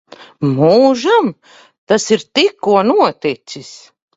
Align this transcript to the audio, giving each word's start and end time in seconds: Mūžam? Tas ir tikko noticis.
Mūžam? 0.53 1.29
Tas 1.91 2.07
ir 2.17 2.25
tikko 2.41 2.81
noticis. 2.89 3.71